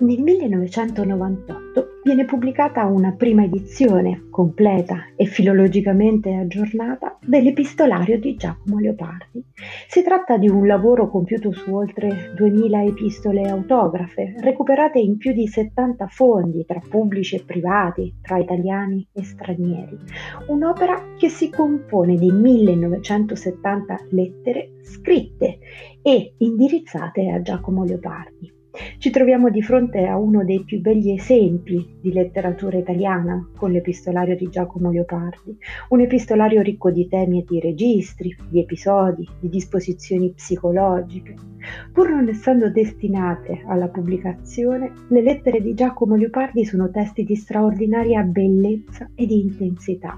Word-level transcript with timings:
Nel 0.00 0.20
1998 0.20 2.02
viene 2.04 2.24
pubblicata 2.24 2.84
una 2.84 3.14
prima 3.16 3.42
edizione 3.42 4.28
completa 4.30 5.06
e 5.16 5.24
filologicamente 5.24 6.32
aggiornata 6.34 7.18
dell'Epistolario 7.20 8.16
di 8.20 8.36
Giacomo 8.36 8.78
Leopardi. 8.78 9.42
Si 9.88 10.04
tratta 10.04 10.36
di 10.36 10.48
un 10.48 10.68
lavoro 10.68 11.10
compiuto 11.10 11.50
su 11.50 11.74
oltre 11.74 12.32
2000 12.36 12.84
epistole 12.84 13.48
autografe, 13.48 14.34
recuperate 14.38 15.00
in 15.00 15.16
più 15.16 15.32
di 15.32 15.48
70 15.48 16.06
fondi 16.06 16.64
tra 16.64 16.80
pubblici 16.88 17.34
e 17.34 17.42
privati, 17.44 18.18
tra 18.22 18.38
italiani 18.38 19.04
e 19.12 19.24
stranieri. 19.24 19.98
Un'opera 20.46 21.14
che 21.16 21.28
si 21.28 21.50
compone 21.50 22.14
di 22.14 22.30
1970 22.30 24.06
lettere 24.10 24.74
scritte 24.82 25.58
e 26.02 26.34
indirizzate 26.38 27.30
a 27.30 27.42
Giacomo 27.42 27.82
Leopardi. 27.82 28.57
Ci 28.98 29.10
troviamo 29.10 29.50
di 29.50 29.60
fronte 29.62 30.06
a 30.06 30.16
uno 30.16 30.44
dei 30.44 30.62
più 30.64 30.80
begli 30.80 31.10
esempi 31.10 31.98
di 32.00 32.12
letteratura 32.12 32.78
italiana 32.78 33.50
con 33.56 33.72
l'epistolario 33.72 34.36
di 34.36 34.48
Giacomo 34.48 34.90
Leopardi, 34.90 35.56
un 35.88 36.00
epistolario 36.00 36.62
ricco 36.62 36.90
di 36.90 37.08
temi 37.08 37.40
e 37.40 37.44
di 37.48 37.58
registri, 37.58 38.36
di 38.48 38.60
episodi, 38.60 39.28
di 39.40 39.48
disposizioni 39.48 40.32
psicologiche. 40.32 41.34
Pur 41.92 42.10
non 42.10 42.28
essendo 42.28 42.70
destinate 42.70 43.62
alla 43.66 43.88
pubblicazione, 43.88 44.92
le 45.08 45.22
lettere 45.22 45.60
di 45.60 45.74
Giacomo 45.74 46.14
Leopardi 46.14 46.64
sono 46.64 46.88
testi 46.90 47.24
di 47.24 47.34
straordinaria 47.34 48.22
bellezza 48.22 49.10
e 49.14 49.26
di 49.26 49.40
intensità. 49.40 50.16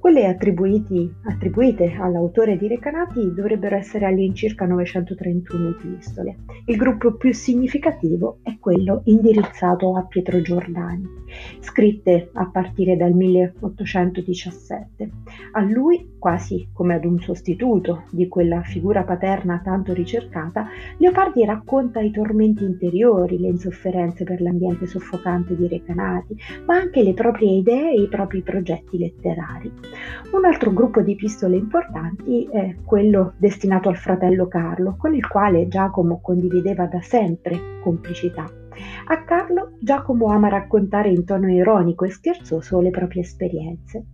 Quelle 0.00 0.26
attribuite 0.26 1.96
all'autore 1.98 2.56
di 2.56 2.68
Recanati 2.68 3.34
dovrebbero 3.34 3.74
essere 3.74 4.06
all'incirca 4.06 4.64
931 4.64 5.68
epistole. 5.70 6.36
Il 6.66 6.76
gruppo 6.76 7.14
più 7.14 7.34
significativo 7.34 8.38
è 8.42 8.56
quello 8.60 9.02
indirizzato 9.04 9.96
a 9.96 10.04
Pietro 10.04 10.40
Giordani, 10.40 11.04
scritte 11.58 12.30
a 12.32 12.48
partire 12.48 12.96
dal 12.96 13.12
1817. 13.12 15.10
A 15.52 15.62
lui, 15.62 16.12
quasi 16.18 16.68
come 16.72 16.94
ad 16.94 17.04
un 17.04 17.18
sostituto 17.18 18.04
di 18.10 18.28
quella 18.28 18.62
figura 18.62 19.02
paterna 19.02 19.60
tanto 19.62 19.92
ricercata, 19.92 20.68
Leopardi 20.98 21.44
racconta 21.44 22.00
i 22.00 22.12
tormenti 22.12 22.64
interiori, 22.64 23.38
le 23.38 23.48
insofferenze 23.48 24.24
per 24.24 24.40
l'ambiente 24.40 24.86
soffocante 24.86 25.56
di 25.56 25.66
Recanati, 25.66 26.36
ma 26.66 26.76
anche 26.76 27.02
le 27.02 27.14
proprie 27.14 27.50
idee 27.50 27.92
e 27.92 28.02
i 28.02 28.08
propri 28.08 28.42
progetti 28.42 28.96
letterari. 28.96 29.72
Un 30.32 30.44
altro 30.44 30.72
gruppo 30.72 31.00
di 31.00 31.12
epistole 31.12 31.56
importanti 31.56 32.46
è 32.50 32.76
quello 32.84 33.32
destinato 33.38 33.88
al 33.88 33.96
fratello 33.96 34.46
Carlo, 34.46 34.96
con 34.96 35.14
il 35.14 35.26
quale 35.26 35.68
Giacomo 35.68 36.20
condivideva 36.20 36.86
da 36.86 37.00
sempre 37.00 37.80
complicità. 37.82 38.44
A 39.06 39.24
Carlo 39.24 39.72
Giacomo 39.80 40.26
ama 40.26 40.48
raccontare 40.48 41.08
in 41.08 41.24
tono 41.24 41.50
ironico 41.50 42.04
e 42.04 42.10
scherzoso 42.10 42.80
le 42.80 42.90
proprie 42.90 43.22
esperienze. 43.22 44.04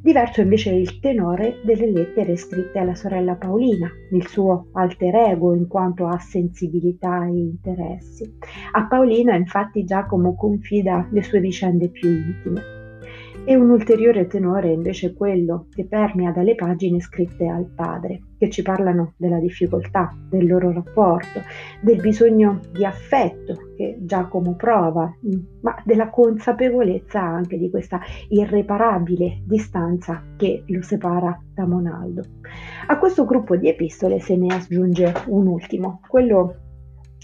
Diverso 0.00 0.42
invece 0.42 0.70
è 0.70 0.74
il 0.74 1.00
tenore 1.00 1.60
delle 1.64 1.90
lettere 1.90 2.36
scritte 2.36 2.78
alla 2.78 2.94
sorella 2.94 3.34
Paolina, 3.34 3.90
il 4.12 4.26
suo 4.28 4.66
alter 4.72 5.14
ego 5.14 5.54
in 5.54 5.66
quanto 5.66 6.06
a 6.06 6.18
sensibilità 6.18 7.24
e 7.24 7.30
interessi. 7.30 8.38
A 8.72 8.86
Paolina 8.86 9.34
infatti 9.34 9.84
Giacomo 9.84 10.34
confida 10.36 11.08
le 11.10 11.22
sue 11.22 11.40
vicende 11.40 11.88
più 11.88 12.10
intime. 12.10 12.83
E 13.46 13.54
un 13.56 13.68
ulteriore 13.68 14.26
tenore 14.26 14.68
è 14.68 14.72
invece 14.72 15.12
quello 15.12 15.66
che 15.68 15.84
permea 15.84 16.30
dalle 16.30 16.54
pagine 16.54 16.98
scritte 17.00 17.46
al 17.46 17.66
padre, 17.66 18.22
che 18.38 18.48
ci 18.48 18.62
parlano 18.62 19.12
della 19.18 19.38
difficoltà 19.38 20.16
del 20.30 20.46
loro 20.46 20.72
rapporto, 20.72 21.42
del 21.82 22.00
bisogno 22.00 22.60
di 22.72 22.86
affetto 22.86 23.72
che 23.76 23.98
Giacomo 24.00 24.54
prova, 24.54 25.12
ma 25.60 25.74
della 25.84 26.08
consapevolezza 26.08 27.20
anche 27.20 27.58
di 27.58 27.68
questa 27.68 28.00
irreparabile 28.30 29.42
distanza 29.44 30.22
che 30.38 30.62
lo 30.66 30.80
separa 30.80 31.38
da 31.52 31.66
Monaldo. 31.66 32.22
A 32.86 32.98
questo 32.98 33.26
gruppo 33.26 33.56
di 33.56 33.68
epistole 33.68 34.20
se 34.20 34.36
ne 34.38 34.54
aggiunge 34.54 35.12
un 35.26 35.48
ultimo, 35.48 36.00
quello 36.08 36.60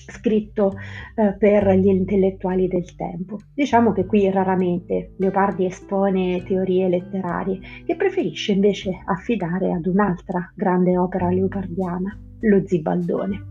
scritto 0.06 0.72
eh, 1.14 1.34
per 1.38 1.70
gli 1.76 1.86
intellettuali 1.86 2.68
del 2.68 2.94
tempo. 2.94 3.38
Diciamo 3.54 3.92
che 3.92 4.06
qui 4.06 4.30
raramente 4.30 5.14
Leopardi 5.18 5.64
espone 5.66 6.42
teorie 6.44 6.88
letterarie 6.88 7.60
che 7.84 7.96
preferisce 7.96 8.52
invece 8.52 9.02
affidare 9.04 9.72
ad 9.72 9.86
un'altra 9.86 10.52
grande 10.54 10.96
opera 10.96 11.30
leopardiana, 11.30 12.18
lo 12.40 12.66
Zibaldone. 12.66 13.42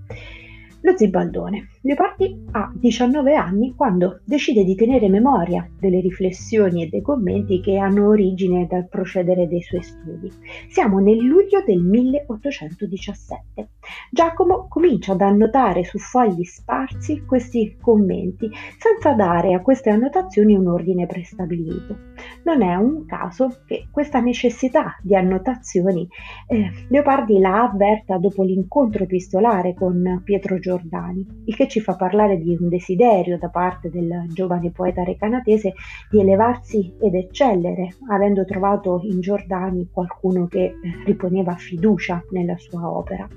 Lo 0.82 0.96
Zibaldone. 0.96 1.68
Leopardi 1.81 2.47
ha 2.51 2.69
19 2.75 3.35
anni 3.35 3.73
quando 3.73 4.19
decide 4.25 4.66
di 4.66 4.75
tenere 4.75 5.07
memoria 5.07 5.66
delle 5.79 6.01
riflessioni 6.01 6.84
e 6.84 6.90
dei 6.90 7.01
commenti 7.01 7.62
che 7.62 7.78
hanno 7.78 8.09
origine 8.09 8.67
dal 8.67 8.90
procedere 8.90 9.47
dei 9.47 9.62
suoi 9.62 9.81
studi. 9.81 10.29
Siamo 10.67 11.00
nel 11.00 11.19
luglio 11.19 11.63
del 11.66 11.79
1817. 11.81 13.69
Giacomo 14.12 14.67
comincia 14.67 15.13
ad 15.13 15.22
annotare 15.22 15.85
su 15.85 16.00
fogli 16.00 16.44
sparsi 16.44 17.23
questi 17.25 17.78
commenti 17.79 18.51
senza 18.78 19.13
dare 19.13 19.53
a 19.53 19.61
queste 19.61 19.90
annotazioni 19.90 20.56
un 20.56 20.67
ordine 20.67 21.06
prestabilito. 21.06 21.97
Non 22.44 22.61
è 22.61 22.75
un 22.75 23.06
caso 23.06 23.61
che 23.66 23.88
questa 23.90 24.19
necessità 24.19 24.97
di 25.01 25.16
annotazioni 25.16 26.06
eh, 26.47 26.72
Leopardi 26.90 27.40
la 27.40 27.61
avverta 27.61 28.17
dopo 28.17 28.44
l'incontro 28.44 29.03
epistolare 29.03 29.73
con 29.73 30.22
Pietro 30.25 30.59
Giordani, 30.59 31.25
il 31.46 31.56
che 31.56 31.67
ci 31.69 31.80
fa 31.80 31.96
parlare 31.96 32.38
di 32.38 32.57
un 32.59 32.68
desiderio 32.68 33.38
da 33.38 33.47
parte 33.47 33.90
del 33.90 34.25
giovane 34.28 34.72
poeta 34.72 35.03
recanatese 35.03 35.74
di 36.09 36.19
elevarsi 36.19 36.94
ed 37.00 37.16
eccellere, 37.16 37.96
avendo 38.09 38.44
trovato 38.44 39.00
in 39.03 39.22
Giordani 39.22 39.88
qualcuno 39.91 40.47
che 40.47 40.74
riponeva 41.06 41.56
fiducia 41.56 42.22
nella 42.31 42.58
sua 42.58 42.90
opera. 42.90 43.28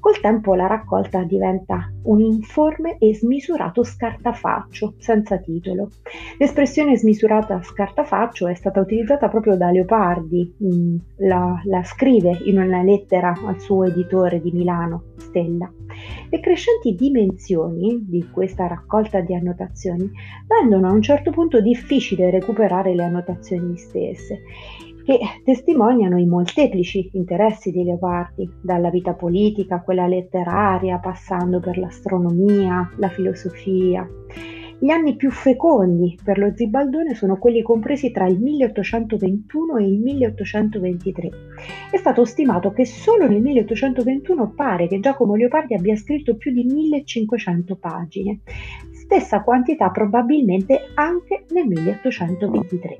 Col 0.00 0.18
tempo 0.18 0.54
la 0.54 0.66
raccolta 0.66 1.24
diventa 1.24 1.92
un 2.04 2.20
informe 2.20 2.96
e 2.96 3.14
smisurato 3.14 3.84
scartafaccio, 3.84 4.94
senza 4.96 5.36
titolo. 5.36 5.90
L'espressione 6.38 6.96
smisurata 6.96 7.60
scartafaccio 7.62 8.48
è 8.48 8.54
stata 8.54 8.80
utilizzata 8.80 9.28
proprio 9.28 9.58
da 9.58 9.70
Leopardi, 9.70 10.56
mm, 10.64 10.96
la, 11.18 11.60
la 11.64 11.84
scrive 11.84 12.40
in 12.44 12.58
una 12.58 12.82
lettera 12.82 13.34
al 13.44 13.60
suo 13.60 13.84
editore 13.84 14.40
di 14.40 14.50
Milano, 14.52 15.02
Stella. 15.16 15.70
Le 16.28 16.40
crescenti 16.40 16.94
dimensioni 16.94 18.04
di 18.06 18.28
questa 18.30 18.66
raccolta 18.66 19.20
di 19.20 19.34
annotazioni 19.34 20.10
rendono 20.46 20.88
a 20.88 20.92
un 20.92 21.02
certo 21.02 21.30
punto 21.30 21.60
difficile 21.60 22.30
recuperare 22.30 22.94
le 22.94 23.02
annotazioni 23.02 23.76
stesse 23.76 24.42
che 25.04 25.18
testimoniano 25.44 26.18
i 26.18 26.26
molteplici 26.26 27.10
interessi 27.14 27.70
di 27.70 27.82
Leopardi, 27.82 28.48
dalla 28.60 28.90
vita 28.90 29.14
politica 29.14 29.76
a 29.76 29.82
quella 29.82 30.06
letteraria, 30.06 30.98
passando 30.98 31.58
per 31.58 31.78
l'astronomia, 31.78 32.88
la 32.96 33.08
filosofia. 33.08 34.06
Gli 34.82 34.88
anni 34.88 35.14
più 35.14 35.30
fecondi 35.30 36.18
per 36.24 36.38
lo 36.38 36.54
Zibaldone 36.54 37.14
sono 37.14 37.36
quelli 37.36 37.60
compresi 37.60 38.10
tra 38.12 38.26
il 38.26 38.40
1821 38.40 39.76
e 39.76 39.84
il 39.84 39.98
1823. 39.98 41.28
È 41.90 41.98
stato 41.98 42.24
stimato 42.24 42.72
che 42.72 42.86
solo 42.86 43.28
nel 43.28 43.42
1821 43.42 44.54
pare 44.56 44.88
che 44.88 44.98
Giacomo 44.98 45.34
Leopardi 45.34 45.74
abbia 45.74 45.94
scritto 45.96 46.34
più 46.36 46.50
di 46.50 46.64
1500 46.64 47.76
pagine, 47.76 48.40
stessa 48.90 49.42
quantità 49.42 49.90
probabilmente 49.90 50.80
anche 50.94 51.44
nel 51.50 51.66
1823. 51.66 52.96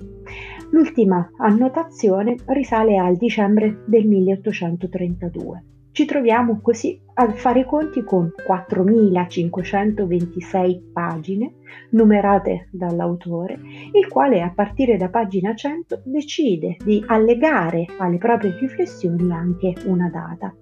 L'ultima 0.73 1.31
annotazione 1.39 2.37
risale 2.45 2.99
al 2.99 3.17
dicembre 3.17 3.85
del 3.87 4.07
1832. 4.07 5.65
Ci 6.01 6.07
troviamo 6.07 6.63
così 6.63 6.99
a 7.13 7.31
fare 7.33 7.61
i 7.61 7.67
conti 7.67 8.03
con 8.03 8.33
4.526 8.49 10.93
pagine 10.95 11.57
numerate 11.91 12.71
dall'autore, 12.73 13.59
il 13.93 14.09
quale 14.09 14.41
a 14.41 14.51
partire 14.51 14.97
da 14.97 15.11
pagina 15.11 15.55
100 15.55 16.01
decide 16.07 16.79
di 16.83 17.05
allegare 17.07 17.85
alle 17.99 18.17
proprie 18.17 18.57
riflessioni 18.59 19.31
anche 19.31 19.75
una 19.85 20.09
data. 20.09 20.55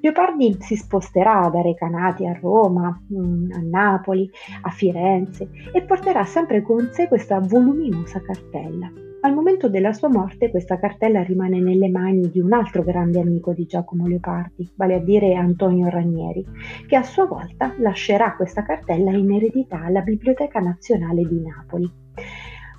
Leopardi 0.00 0.58
si 0.60 0.76
sposterà 0.76 1.50
da 1.52 1.60
Recanati 1.60 2.24
a 2.26 2.38
Roma, 2.40 2.96
mm, 3.12 3.50
a 3.50 3.62
Napoli, 3.64 4.30
a 4.62 4.70
Firenze 4.70 5.48
e 5.72 5.82
porterà 5.82 6.24
sempre 6.24 6.62
con 6.62 6.90
sé 6.92 7.08
questa 7.08 7.40
voluminosa 7.40 8.20
cartella. 8.20 8.92
Al 9.24 9.32
momento 9.32 9.70
della 9.70 9.94
sua 9.94 10.10
morte 10.10 10.50
questa 10.50 10.78
cartella 10.78 11.22
rimane 11.22 11.58
nelle 11.58 11.88
mani 11.88 12.28
di 12.28 12.40
un 12.40 12.52
altro 12.52 12.82
grande 12.82 13.20
amico 13.20 13.54
di 13.54 13.64
Giacomo 13.64 14.06
Leopardi, 14.06 14.70
vale 14.76 14.96
a 14.96 14.98
dire 14.98 15.32
Antonio 15.34 15.88
Ranieri, 15.88 16.44
che 16.86 16.96
a 16.96 17.02
sua 17.02 17.24
volta 17.24 17.74
lascerà 17.78 18.36
questa 18.36 18.64
cartella 18.64 19.12
in 19.12 19.32
eredità 19.32 19.80
alla 19.82 20.02
Biblioteca 20.02 20.60
Nazionale 20.60 21.22
di 21.26 21.40
Napoli. 21.40 21.90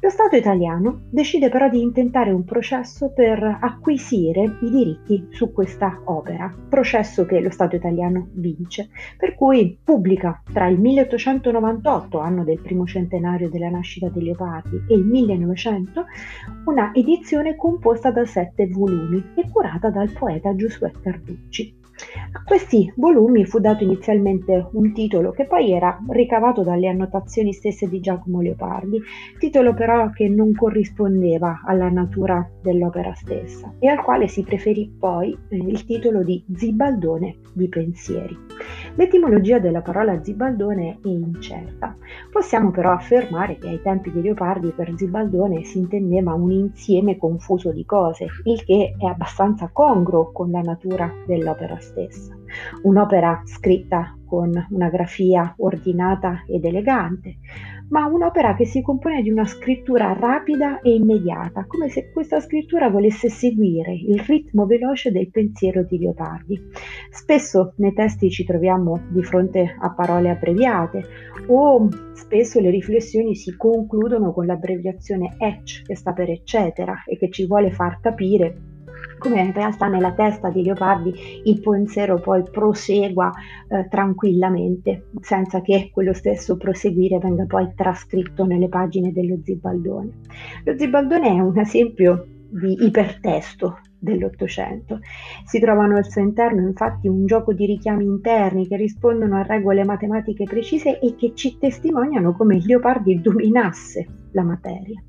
Lo 0.05 0.11
Stato 0.11 0.35
italiano 0.35 1.07
decide 1.09 1.49
però 1.49 1.67
di 1.67 1.81
intentare 1.81 2.29
un 2.29 2.45
processo 2.45 3.11
per 3.11 3.57
acquisire 3.59 4.59
i 4.61 4.69
diritti 4.69 5.29
su 5.31 5.51
questa 5.51 5.99
opera, 6.03 6.53
processo 6.69 7.25
che 7.25 7.39
lo 7.39 7.49
Stato 7.49 7.75
italiano 7.75 8.27
vince, 8.33 8.89
per 9.17 9.33
cui 9.33 9.75
pubblica 9.83 10.43
tra 10.53 10.67
il 10.67 10.79
1898, 10.79 12.19
anno 12.19 12.43
del 12.43 12.61
primo 12.61 12.85
centenario 12.85 13.49
della 13.49 13.71
nascita 13.71 14.07
di 14.09 14.25
Leopardi, 14.25 14.83
e 14.87 14.93
il 14.93 15.05
1900 15.05 16.05
una 16.65 16.93
edizione 16.93 17.55
composta 17.55 18.11
da 18.11 18.25
sette 18.25 18.67
volumi 18.67 19.31
e 19.33 19.49
curata 19.49 19.89
dal 19.89 20.11
poeta 20.11 20.53
Giosuè 20.55 20.91
Carducci. 21.01 21.84
A 22.33 22.43
questi 22.43 22.91
volumi 22.97 23.45
fu 23.45 23.59
dato 23.59 23.83
inizialmente 23.83 24.67
un 24.73 24.91
titolo 24.91 25.31
che 25.31 25.45
poi 25.45 25.71
era 25.71 25.97
ricavato 26.09 26.61
dalle 26.61 26.87
annotazioni 26.87 27.53
stesse 27.53 27.87
di 27.87 28.01
Giacomo 28.01 28.41
Leopardi, 28.41 29.01
titolo 29.39 29.73
però 29.73 30.09
che 30.09 30.27
non 30.27 30.53
corrispondeva 30.53 31.61
alla 31.65 31.89
natura 31.89 32.47
dell'opera 32.61 33.13
stessa 33.13 33.73
e 33.79 33.87
al 33.87 34.03
quale 34.03 34.27
si 34.27 34.43
preferì 34.43 34.93
poi 34.99 35.37
eh, 35.47 35.55
il 35.55 35.85
titolo 35.85 36.23
di 36.23 36.43
Zibaldone 36.53 37.37
di 37.53 37.69
pensieri. 37.69 38.37
L'etimologia 38.95 39.59
della 39.59 39.81
parola 39.81 40.23
zibaldone 40.23 40.99
è 41.03 41.07
incerta. 41.07 41.95
Possiamo 42.31 42.71
però 42.71 42.91
affermare 42.91 43.57
che 43.57 43.67
ai 43.67 43.81
tempi 43.81 44.11
di 44.11 44.21
Leopardi 44.21 44.69
per 44.69 44.93
zibaldone 44.95 45.63
si 45.63 45.79
intendeva 45.79 46.33
un 46.33 46.51
insieme 46.51 47.17
confuso 47.17 47.71
di 47.71 47.85
cose, 47.85 48.27
il 48.43 48.63
che 48.63 48.95
è 48.97 49.05
abbastanza 49.05 49.69
congruo 49.71 50.31
con 50.31 50.51
la 50.51 50.61
natura 50.61 51.11
dell'opera 51.25 51.75
stessa. 51.75 51.84
Un'opera 52.83 53.41
scritta 53.45 54.17
con 54.25 54.51
una 54.69 54.89
grafia 54.89 55.53
ordinata 55.57 56.43
ed 56.47 56.65
elegante, 56.65 57.37
ma 57.89 58.05
un'opera 58.05 58.55
che 58.55 58.65
si 58.65 58.81
compone 58.81 59.21
di 59.21 59.29
una 59.29 59.45
scrittura 59.45 60.13
rapida 60.13 60.81
e 60.81 60.95
immediata, 60.95 61.65
come 61.67 61.89
se 61.89 62.09
questa 62.11 62.39
scrittura 62.39 62.89
volesse 62.89 63.29
seguire 63.29 63.93
il 63.93 64.19
ritmo 64.19 64.65
veloce 64.65 65.11
del 65.11 65.29
pensiero 65.29 65.83
di 65.83 65.99
Leopardi. 65.99 66.59
Spesso 67.11 67.73
nei 67.77 67.93
testi 67.93 68.29
ci 68.29 68.43
troviamo 68.43 68.99
di 69.09 69.23
fronte 69.23 69.75
a 69.79 69.93
parole 69.93 70.31
abbreviate 70.31 71.05
o 71.47 71.87
spesso 72.13 72.59
le 72.59 72.71
riflessioni 72.71 73.35
si 73.35 73.55
concludono 73.55 74.33
con 74.33 74.45
l'abbreviazione 74.47 75.35
ECH 75.37 75.83
che 75.85 75.95
sta 75.95 76.13
per 76.13 76.29
eccetera 76.29 77.03
e 77.05 77.17
che 77.17 77.29
ci 77.29 77.45
vuole 77.45 77.71
far 77.71 77.99
capire 77.99 78.73
come 79.17 79.41
in 79.41 79.53
realtà 79.53 79.87
nella 79.87 80.13
testa 80.13 80.49
di 80.49 80.63
Leopardi 80.63 81.41
il 81.45 81.59
pensiero 81.61 82.19
poi 82.19 82.43
prosegua 82.49 83.31
eh, 83.67 83.87
tranquillamente, 83.87 85.07
senza 85.21 85.61
che 85.61 85.89
quello 85.91 86.13
stesso 86.13 86.57
proseguire 86.57 87.17
venga 87.17 87.45
poi 87.45 87.71
trascritto 87.75 88.45
nelle 88.45 88.69
pagine 88.69 89.11
dello 89.11 89.37
Zibaldone. 89.43 90.09
Lo 90.63 90.77
Zibaldone 90.77 91.27
è 91.27 91.39
un 91.39 91.57
esempio 91.57 92.25
di 92.49 92.85
ipertesto 92.85 93.79
dell'Ottocento. 94.05 94.99
Si 95.43 95.59
trovano 95.59 95.97
al 95.97 96.05
suo 96.05 96.21
interno 96.21 96.61
infatti 96.61 97.09
un 97.09 97.25
gioco 97.25 97.51
di 97.51 97.65
richiami 97.65 98.05
interni 98.05 98.67
che 98.67 98.77
rispondono 98.77 99.35
a 99.35 99.41
regole 99.41 99.83
matematiche 99.83 100.45
precise 100.45 100.99
e 100.99 101.15
che 101.15 101.33
ci 101.33 101.57
testimoniano 101.57 102.33
come 102.33 102.61
Leopardi 102.63 103.19
dominasse 103.19 104.07
la 104.31 104.43
materia. 104.43 105.03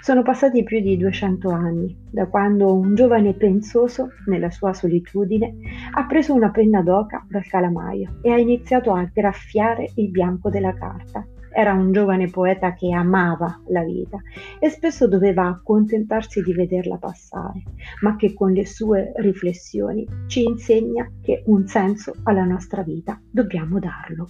Sono 0.00 0.22
passati 0.22 0.62
più 0.62 0.80
di 0.80 0.96
200 0.96 1.48
anni 1.50 1.96
da 2.08 2.26
quando 2.28 2.72
un 2.72 2.94
giovane 2.94 3.34
pensoso, 3.34 4.10
nella 4.26 4.50
sua 4.50 4.72
solitudine, 4.72 5.56
ha 5.90 6.06
preso 6.06 6.32
una 6.32 6.50
penna 6.50 6.82
d'oca 6.82 7.26
dal 7.28 7.44
calamaio 7.44 8.18
e 8.22 8.30
ha 8.30 8.38
iniziato 8.38 8.92
a 8.92 9.10
graffiare 9.12 9.90
il 9.96 10.10
bianco 10.10 10.50
della 10.50 10.72
carta. 10.72 11.26
Era 11.58 11.72
un 11.72 11.90
giovane 11.90 12.28
poeta 12.28 12.74
che 12.74 12.92
amava 12.92 13.62
la 13.68 13.82
vita 13.82 14.18
e 14.58 14.68
spesso 14.68 15.08
doveva 15.08 15.46
accontentarsi 15.46 16.42
di 16.42 16.52
vederla 16.52 16.98
passare, 16.98 17.62
ma 18.02 18.14
che 18.16 18.34
con 18.34 18.52
le 18.52 18.66
sue 18.66 19.14
riflessioni 19.16 20.06
ci 20.26 20.42
insegna 20.42 21.10
che 21.22 21.44
un 21.46 21.66
senso 21.66 22.12
alla 22.24 22.44
nostra 22.44 22.82
vita 22.82 23.18
dobbiamo 23.30 23.78
darlo. 23.78 24.28